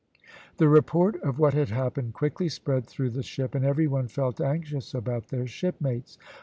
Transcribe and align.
The 0.57 0.67
report 0.67 1.21
of 1.21 1.37
what 1.37 1.53
had 1.53 1.69
happened 1.69 2.15
quickly 2.15 2.49
spread 2.49 2.87
through 2.87 3.11
the 3.11 3.21
ship, 3.21 3.53
and 3.53 3.63
every 3.63 3.85
one 3.85 4.07
felt 4.07 4.41
anxious 4.41 4.95
about 4.95 5.27
their 5.27 5.45
shipmates. 5.45 6.17